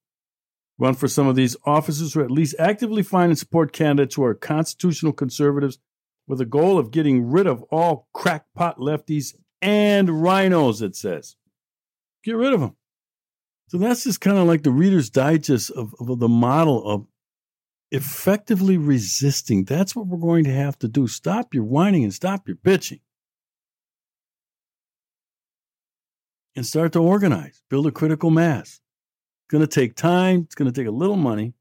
[0.77, 4.23] Run for some of these offices or at least actively find and support candidates who
[4.23, 5.79] are constitutional conservatives
[6.27, 11.35] with the goal of getting rid of all crackpot lefties and RINOs, it says.
[12.23, 12.75] Get rid of them.
[13.69, 17.07] So that's just kind of like the Reader's Digest of, of the model of
[17.91, 19.63] effectively resisting.
[19.63, 21.07] That's what we're going to have to do.
[21.07, 23.01] Stop your whining and stop your bitching.
[26.55, 28.79] And start to organize, build a critical mass.
[29.45, 31.53] It's going to take time, it's going to take a little money.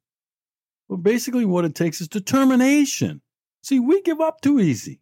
[0.88, 3.20] But basically, what it takes is determination.
[3.62, 5.00] See, we give up too easy.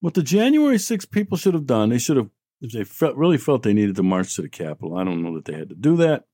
[0.00, 3.38] What the January 6 people should have done, they should have if they felt, really
[3.38, 5.74] felt they needed to march to the Capitol, I don't know that they had to
[5.74, 6.24] do that.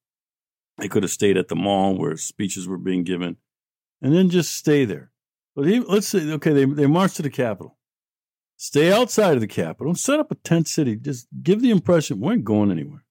[0.79, 3.37] They could have stayed at the mall where speeches were being given
[4.03, 5.11] and then just stay there.
[5.55, 7.79] But even, let's say, okay, they, they march to the Capitol.
[8.59, 10.97] Stay outside of the Capitol set up a tent city.
[10.97, 13.05] Just give the impression we ain't going anywhere.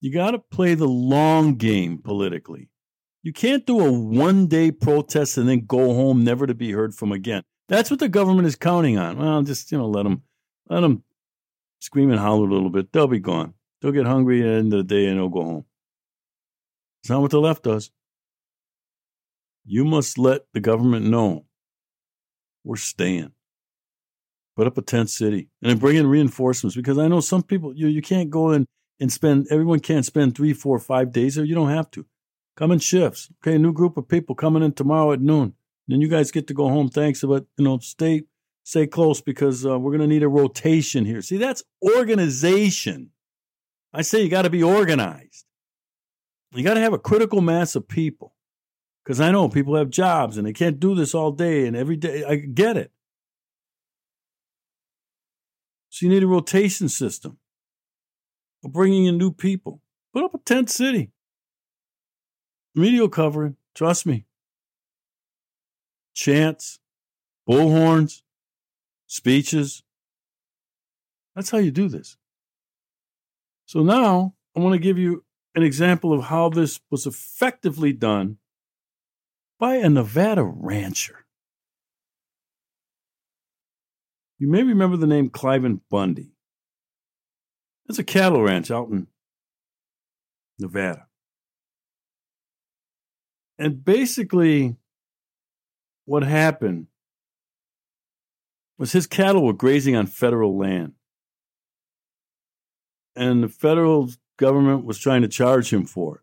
[0.00, 2.70] You got to play the long game politically.
[3.22, 6.94] You can't do a one day protest and then go home, never to be heard
[6.94, 7.42] from again.
[7.68, 9.18] That's what the government is counting on.
[9.18, 10.22] Well, just, you know, let them,
[10.70, 11.02] let them
[11.80, 12.92] scream and holler a little bit.
[12.92, 13.54] They'll be gone.
[13.80, 15.64] They'll get hungry at the end of the day and they'll go home.
[17.02, 17.90] It's not what the left does.
[19.64, 21.44] You must let the government know
[22.64, 23.32] we're staying.
[24.56, 27.72] Put up a tent city and then bring in reinforcements because I know some people,
[27.76, 28.66] you, you can't go in
[28.98, 31.44] and spend, everyone can't spend three, four, five days there.
[31.44, 32.06] You don't have to.
[32.56, 33.28] Come in shifts.
[33.40, 35.54] Okay, new group of people coming in tomorrow at noon.
[35.86, 36.88] Then you guys get to go home.
[36.88, 38.24] Thanks, but you know, stay
[38.64, 41.22] stay close because uh, we're going to need a rotation here.
[41.22, 43.10] See, that's organization.
[43.92, 45.44] I say you got to be organized.
[46.52, 48.34] You got to have a critical mass of people
[49.02, 51.96] because I know people have jobs and they can't do this all day and every
[51.96, 52.24] day.
[52.24, 52.92] I get it.
[55.88, 57.38] So you need a rotation system
[58.62, 59.80] of bringing in new people.
[60.12, 61.10] Put up a tent city.
[62.74, 64.26] Media covering, trust me.
[66.14, 66.78] Chants,
[67.48, 68.20] bullhorns,
[69.06, 69.82] speeches.
[71.34, 72.17] That's how you do this.
[73.68, 78.38] So now I want to give you an example of how this was effectively done
[79.58, 81.26] by a Nevada rancher.
[84.38, 86.32] You may remember the name Cliven Bundy.
[87.90, 89.06] It's a cattle ranch out in
[90.58, 91.06] Nevada.
[93.58, 94.76] And basically,
[96.06, 96.86] what happened
[98.78, 100.94] was his cattle were grazing on federal land.
[103.18, 106.22] And the federal government was trying to charge him for it.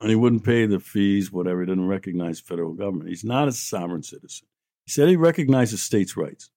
[0.00, 1.60] And he wouldn't pay the fees, whatever.
[1.60, 3.08] He didn't recognize federal government.
[3.08, 4.48] He's not a sovereign citizen.
[4.84, 6.50] He said he recognizes states' rights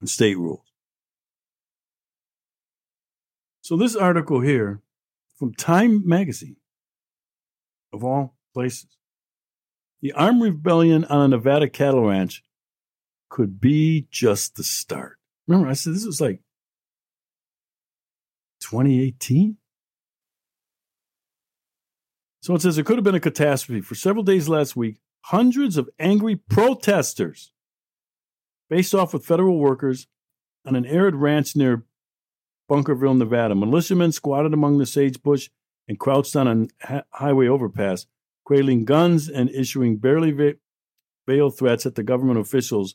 [0.00, 0.70] and state rules.
[3.62, 4.82] So, this article here
[5.38, 6.56] from Time Magazine
[7.92, 8.98] of all places.
[10.02, 12.44] The armed rebellion on a Nevada cattle ranch
[13.30, 15.18] could be just the start.
[15.46, 16.42] Remember, I said this was like
[18.60, 19.56] 2018?
[22.40, 23.80] So it says it could have been a catastrophe.
[23.80, 27.52] For several days last week, hundreds of angry protesters
[28.70, 30.06] faced off with federal workers
[30.64, 31.84] on an arid ranch near
[32.70, 33.54] Bunkerville, Nevada.
[33.54, 35.50] Militiamen squatted among the sagebrush
[35.88, 38.06] and crouched on a highway overpass,
[38.44, 40.54] cradling guns and issuing barely ve-
[41.26, 42.94] veiled threats at the government officials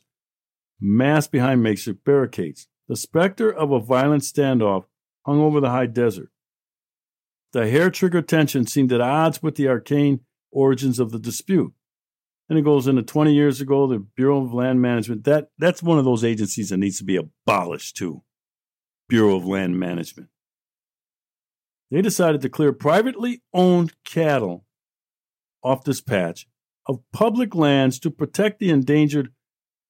[0.80, 2.68] massed behind makeshift barricades.
[2.88, 4.84] The specter of a violent standoff
[5.24, 6.30] hung over the high desert.
[7.52, 11.72] The hair trigger tension seemed at odds with the arcane origins of the dispute.
[12.48, 15.24] And it goes into 20 years ago, the Bureau of Land Management.
[15.24, 18.22] That, that's one of those agencies that needs to be abolished, too.
[19.08, 20.28] Bureau of Land Management
[21.94, 24.64] they decided to clear privately owned cattle
[25.62, 26.48] off this patch
[26.86, 29.32] of public lands to protect the endangered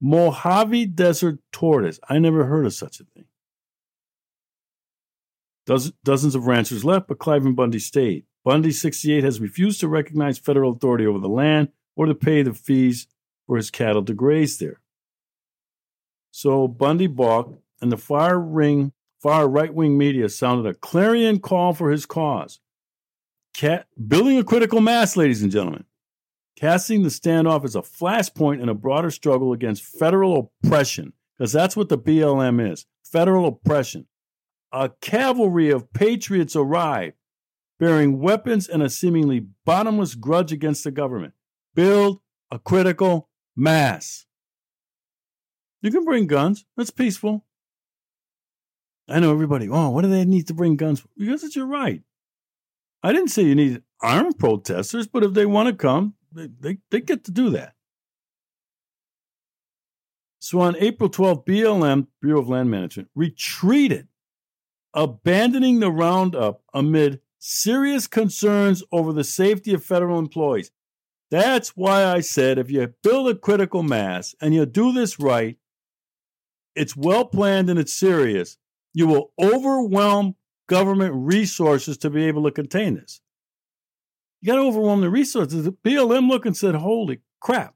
[0.02, 1.98] Mojave Desert tortoise.
[2.06, 3.24] I never heard of such a thing.
[5.66, 8.24] Dozens of ranchers left, but Cliven Bundy stayed.
[8.44, 12.52] Bundy, 68, has refused to recognize federal authority over the land or to pay the
[12.52, 13.06] fees
[13.46, 14.80] for his cattle to graze there.
[16.30, 21.72] So Bundy balked, and the far ring far right wing media sounded a clarion call
[21.72, 22.60] for his cause.
[23.54, 25.84] Cat, building a critical mass, ladies and gentlemen.
[26.56, 31.76] Casting the standoff as a flashpoint in a broader struggle against federal oppression, because that's
[31.76, 34.06] what the BLM is federal oppression.
[34.76, 37.12] A cavalry of patriots arrive,
[37.78, 41.32] bearing weapons and a seemingly bottomless grudge against the government.
[41.76, 42.18] Build
[42.50, 44.26] a critical mass.
[45.80, 47.44] You can bring guns, that's peaceful.
[49.08, 51.04] I know everybody, oh, what do they need to bring guns?
[51.16, 52.02] Because it's your right.
[53.00, 56.78] I didn't say you need armed protesters, but if they want to come, they, they,
[56.90, 57.74] they get to do that.
[60.40, 64.08] So on April 12th, BLM, Bureau of Land Management, retreated,
[64.94, 70.70] abandoning the roundup amid serious concerns over the safety of federal employees.
[71.30, 75.58] That's why I said if you build a critical mass and you do this right,
[76.74, 78.56] it's well planned and it's serious,
[78.92, 80.36] you will overwhelm
[80.68, 83.20] government resources to be able to contain this.
[84.40, 85.64] You got to overwhelm the resources.
[85.64, 87.74] The BLM looked and said, holy crap.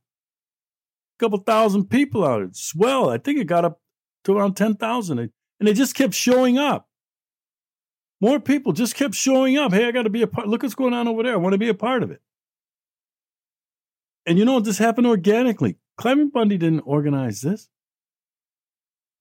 [1.19, 2.43] A couple thousand people out.
[2.43, 3.11] It's swell.
[3.11, 3.81] I think it got up
[4.25, 5.19] to around 10,000.
[5.19, 6.88] And they just kept showing up.
[8.21, 9.73] More people just kept showing up.
[9.73, 10.49] Hey, I got to be a part.
[10.49, 11.35] Look what's going on over there.
[11.35, 12.21] I want to be a part of it.
[14.27, 15.77] And you know, this happened organically.
[15.99, 17.69] Cliven Bundy didn't organize this.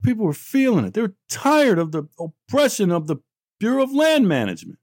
[0.04, 0.94] People were feeling it.
[0.94, 3.18] They were tired of the oppression of the
[3.60, 4.80] Bureau of Land Management.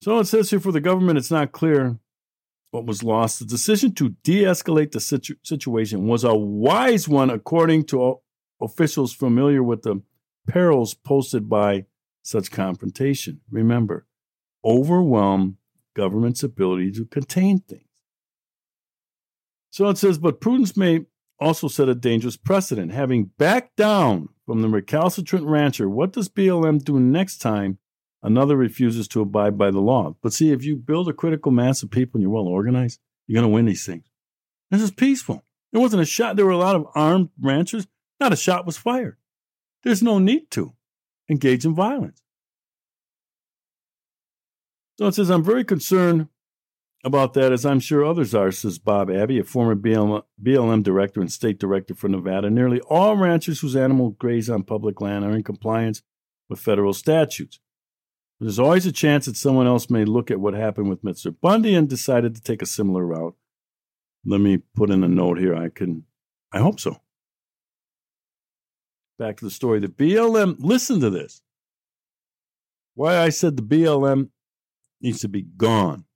[0.00, 1.98] So it says here for the government, it's not clear
[2.70, 3.38] what was lost.
[3.38, 8.20] The decision to de escalate the situ- situation was a wise one, according to
[8.60, 10.02] officials familiar with the
[10.48, 11.84] perils posted by
[12.22, 13.40] such confrontation.
[13.50, 14.06] Remember,
[14.64, 15.58] overwhelm
[15.94, 17.84] government's ability to contain things.
[19.70, 21.06] So it says, but prudence may
[21.40, 22.92] also set a dangerous precedent.
[22.92, 27.78] Having backed down from the recalcitrant rancher, what does BLM do next time
[28.22, 30.14] another refuses to abide by the law?
[30.22, 33.40] But see, if you build a critical mass of people and you're well organized, you're
[33.40, 34.04] going to win these things.
[34.70, 35.44] This is peaceful.
[35.72, 36.36] There wasn't a shot.
[36.36, 37.86] There were a lot of armed ranchers.
[38.20, 39.16] Not a shot was fired.
[39.82, 40.74] There's no need to
[41.32, 42.22] engage in violence.
[44.98, 46.28] So it says, I'm very concerned
[47.04, 51.20] about that, as I'm sure others are, says Bob Abbey, a former BLM, BLM director
[51.20, 52.50] and state director for Nevada.
[52.50, 56.02] Nearly all ranchers whose animals graze on public land are in compliance
[56.48, 57.58] with federal statutes.
[58.38, 61.34] There's always a chance that someone else may look at what happened with Mr.
[61.40, 63.34] Bundy and decided to take a similar route.
[64.24, 65.54] Let me put in a note here.
[65.54, 66.04] I can,
[66.52, 66.98] I hope so.
[69.22, 69.78] Back to the story.
[69.78, 71.42] The BLM, listen to this.
[72.94, 74.30] Why I said the BLM
[75.00, 76.06] needs to be gone.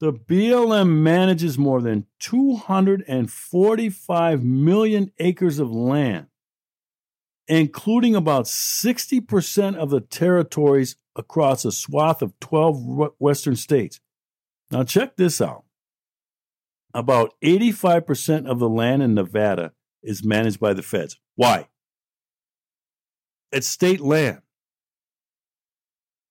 [0.00, 6.28] The BLM manages more than 245 million acres of land,
[7.46, 14.00] including about 60% of the territories across a swath of 12 western states.
[14.70, 15.64] Now, check this out.
[16.94, 19.72] About 85% of the land in Nevada
[20.02, 21.18] is managed by the feds.
[21.36, 21.68] Why?
[23.50, 24.42] It's state land.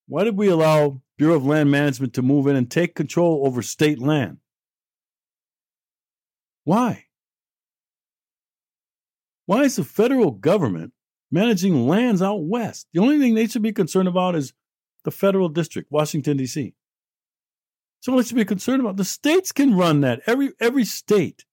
[0.07, 3.61] Why did we allow Bureau of Land Management to move in and take control over
[3.61, 4.37] state land.
[6.63, 7.05] Why?
[9.45, 10.93] Why is the federal government
[11.29, 12.87] managing lands out west?
[12.91, 14.53] The only thing they should be concerned about is
[15.03, 16.73] the federal district, Washington, D.C.
[17.99, 18.97] So what should be concerned about?
[18.97, 20.21] The states can run that.
[20.25, 21.45] Every every state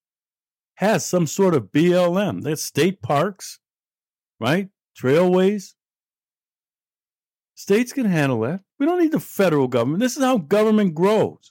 [0.79, 2.43] has some sort of BLM.
[2.43, 3.59] That's state parks,
[4.39, 4.69] right?
[4.97, 5.75] Trailways.
[7.57, 8.61] States can handle that.
[8.79, 9.99] We don't need the federal government.
[10.01, 11.51] This is how government grows.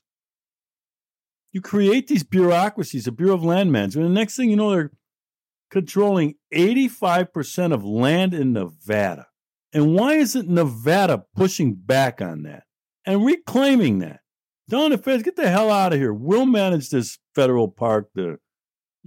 [1.52, 4.92] You create these bureaucracies, the Bureau of Land Management, the next thing you know, they're
[5.72, 9.28] controlling 85% of land in Nevada.
[9.74, 12.64] And why isn't Nevada pushing back on that
[13.06, 14.22] and reclaiming that?
[14.70, 16.14] Telling the feds, get the hell out of here.
[16.14, 18.40] We'll manage this federal park, the,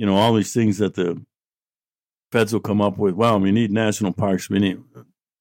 [0.01, 1.23] you know, all these things that the
[2.33, 3.13] feds will come up with.
[3.13, 4.49] Well, we need national parks.
[4.49, 4.81] We need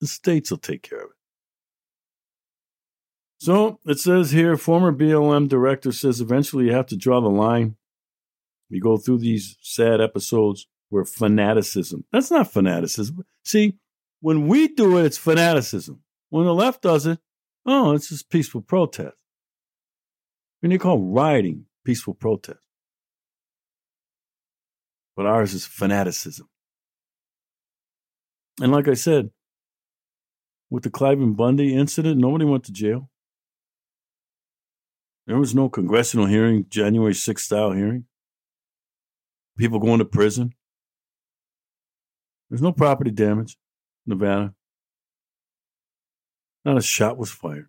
[0.02, 1.16] the states will take care of it.
[3.38, 7.78] So it says here, former BLM director says eventually you have to draw the line.
[8.70, 12.04] We go through these sad episodes where fanaticism.
[12.12, 13.24] That's not fanaticism.
[13.46, 13.78] See,
[14.20, 16.02] when we do it, it's fanaticism.
[16.32, 17.20] When the left does it,
[17.66, 19.24] oh, it's just peaceful protest.
[20.60, 22.60] When you call rioting peaceful protest.
[25.20, 26.48] But ours is fanaticism.
[28.62, 29.32] And like I said,
[30.70, 33.10] with the Cliven Bundy incident, nobody went to jail.
[35.28, 38.06] There was no congressional hearing, January 6th style hearing.
[39.58, 40.54] People going to prison.
[42.50, 43.58] There's no property damage,
[44.06, 44.54] Nevada.
[46.64, 47.68] Not a shot was fired.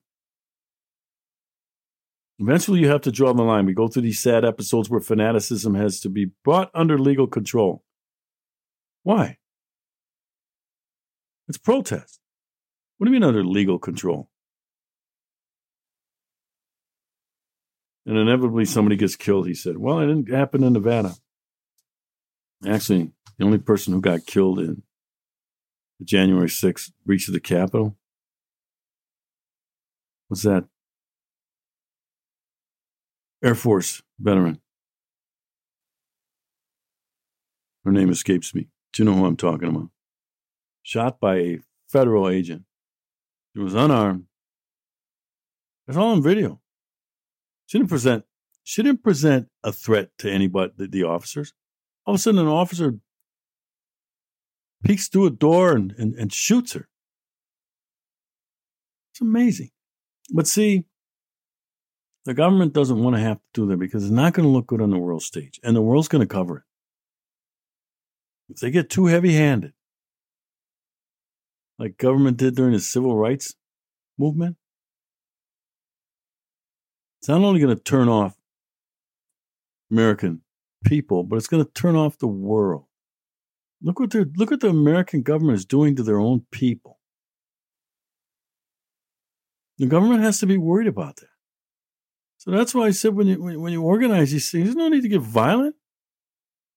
[2.40, 3.66] Eventually, you have to draw the line.
[3.66, 7.84] We go through these sad episodes where fanaticism has to be brought under legal control.
[9.02, 9.36] Why?
[11.48, 12.18] It's protest.
[12.96, 14.30] What do you mean under legal control?
[18.06, 19.46] and inevitably somebody gets killed.
[19.46, 21.14] He said, Well, it didn't happen in Nevada.
[22.66, 24.82] Actually, the only person who got killed in
[25.98, 27.96] the January 6th breach of the Capitol
[30.28, 30.64] was that
[33.42, 34.60] Air Force veteran.
[37.84, 38.68] Her name escapes me.
[38.92, 39.88] Do you know who I'm talking about?
[40.82, 42.64] Shot by a federal agent.
[43.54, 44.24] She was unarmed.
[45.88, 46.60] It's all on video.
[47.66, 48.24] She didn't present.
[48.62, 51.54] She didn't present a threat to anybody, the, the officers.
[52.04, 52.98] All of a sudden, an officer
[54.84, 56.88] peeks through a door and, and, and shoots her.
[59.12, 59.70] It's amazing.
[60.32, 60.84] But see,
[62.26, 64.66] The government doesn't want to have to do that because it's not going to look
[64.66, 66.62] good on the world stage, and the world's going to cover it.
[68.50, 69.72] If they get too heavy handed,
[71.78, 73.54] like government did during the civil rights
[74.18, 74.56] movement,
[77.20, 78.36] it's not only going to turn off
[79.90, 80.42] American
[80.84, 82.84] people, but it's going to turn off the world.
[83.82, 86.98] Look what they're look what the American government is doing to their own people.
[89.78, 91.29] The government has to be worried about that.
[92.40, 95.02] So that's why I said when you when you organize these things, there's no need
[95.02, 95.76] to get violent,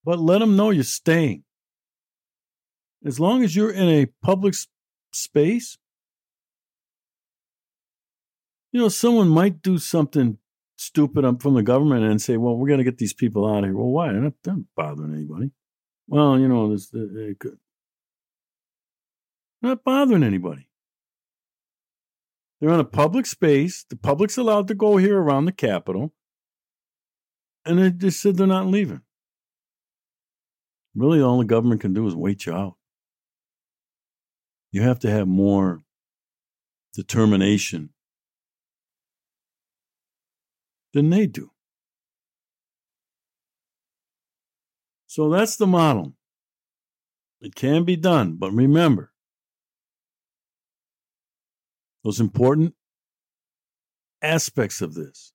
[0.04, 1.46] but let them know you're staying.
[3.06, 4.56] As long as you're in a public
[5.14, 5.78] space,
[8.74, 10.38] you know, someone might do something
[10.76, 13.64] stupid from the government and say, well, we're going to get these people out of
[13.64, 13.78] here.
[13.78, 14.12] Well, why?
[14.12, 15.52] They're not, they're not bothering anybody.
[16.08, 17.58] Well, you know, this, they could.
[19.62, 20.68] Not bothering anybody.
[22.64, 23.84] They're in a public space.
[23.90, 26.14] The public's allowed to go here around the Capitol.
[27.66, 29.02] And they just said they're not leaving.
[30.96, 32.76] Really, all the government can do is wait you out.
[34.72, 35.82] You have to have more
[36.94, 37.90] determination
[40.94, 41.52] than they do.
[45.08, 46.14] So that's the model.
[47.42, 49.13] It can be done, but remember
[52.04, 52.76] those important
[54.22, 55.34] aspects of this.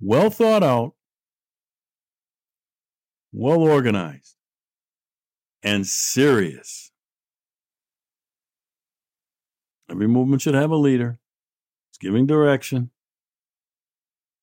[0.00, 0.94] Well thought out,
[3.32, 4.36] well organized,
[5.62, 6.92] and serious.
[9.90, 11.18] Every movement should have a leader.
[11.90, 12.90] It's giving direction,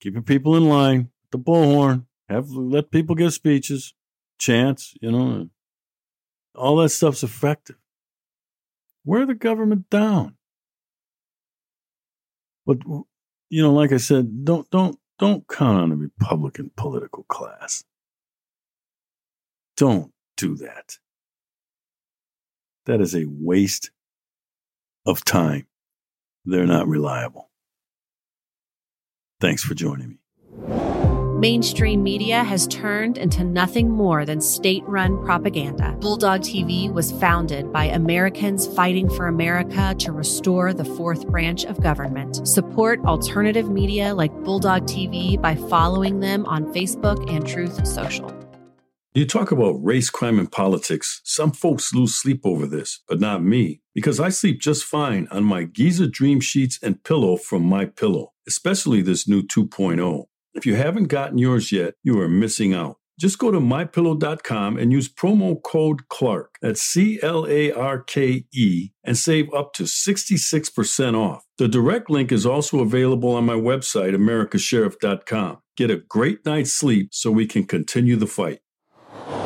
[0.02, 3.94] keeping people in line, the bullhorn, have let people give speeches,
[4.40, 5.50] chants, you know,
[6.56, 7.78] all that stuff's effective.
[9.06, 10.36] Wear the government down.
[12.66, 12.80] But
[13.50, 17.84] you know, like I said, don't don't don't count on the Republican political class.
[19.78, 20.98] Don't do that.
[22.86, 23.92] That is a waste
[25.06, 25.68] of time.
[26.46, 27.50] They're not reliable.
[29.40, 31.15] Thanks for joining me.
[31.40, 35.92] Mainstream media has turned into nothing more than state run propaganda.
[36.00, 41.82] Bulldog TV was founded by Americans fighting for America to restore the fourth branch of
[41.82, 42.48] government.
[42.48, 48.34] Support alternative media like Bulldog TV by following them on Facebook and Truth Social.
[49.14, 51.20] You talk about race, crime, and politics.
[51.26, 55.44] Some folks lose sleep over this, but not me, because I sleep just fine on
[55.44, 60.28] my Giza Dream Sheets and pillow from My Pillow, especially this new 2.0.
[60.56, 62.96] If you haven't gotten yours yet, you are missing out.
[63.20, 68.46] Just go to mypillow.com and use promo code Clarke, that's C L A R K
[68.54, 71.46] E, and save up to 66% off.
[71.58, 75.60] The direct link is also available on my website, americasheriff.com.
[75.78, 78.60] Get a great night's sleep so we can continue the fight.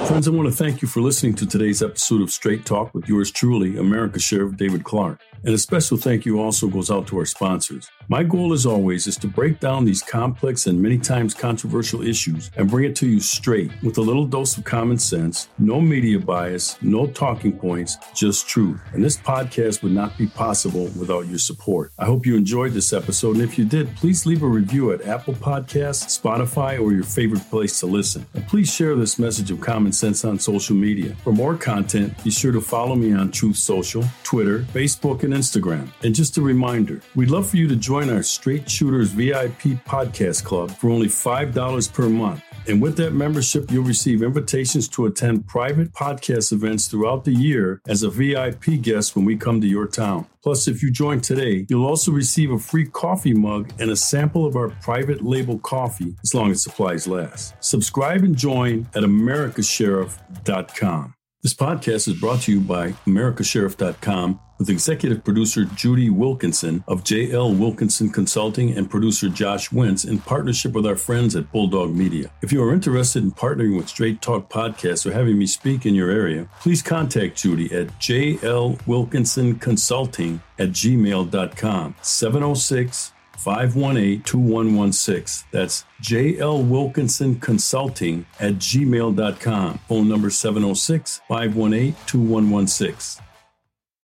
[0.09, 3.07] Friends, I want to thank you for listening to today's episode of Straight Talk with
[3.07, 5.21] yours truly, America Sheriff David Clarke.
[5.43, 7.89] And a special thank you also goes out to our sponsors.
[8.09, 12.51] My goal, as always, is to break down these complex and many times controversial issues
[12.57, 16.19] and bring it to you straight with a little dose of common sense, no media
[16.19, 18.81] bias, no talking points, just truth.
[18.93, 21.93] And this podcast would not be possible without your support.
[21.99, 23.35] I hope you enjoyed this episode.
[23.35, 27.47] And if you did, please leave a review at Apple Podcasts, Spotify, or your favorite
[27.49, 28.25] place to listen.
[28.33, 31.15] And please share this message of common on social media.
[31.23, 35.89] For more content, be sure to follow me on Truth Social, Twitter, Facebook, and Instagram.
[36.03, 40.43] And just a reminder, we'd love for you to join our Straight Shooters VIP podcast
[40.43, 42.43] club for only $5 per month.
[42.69, 47.81] And with that membership, you'll receive invitations to attend private podcast events throughout the year
[47.87, 50.27] as a VIP guest when we come to your town.
[50.43, 54.45] Plus, if you join today, you'll also receive a free coffee mug and a sample
[54.45, 57.55] of our private label coffee as long as supplies last.
[57.59, 61.15] Subscribe and join at americasheriff.com.
[61.41, 67.57] This podcast is brought to you by americasheriff.com with executive producer Judy Wilkinson of JL
[67.57, 72.29] Wilkinson Consulting and producer Josh Wentz in partnership with our friends at Bulldog Media.
[72.41, 75.95] If you are interested in partnering with Straight Talk Podcasts or having me speak in
[75.95, 85.47] your area, please contact Judy at JL Wilkinson Consulting at gmail.com 706 518 2116.
[85.51, 89.79] That's JL Wilkinson Consulting at gmail.com.
[89.87, 93.23] Phone number 706 518 2116.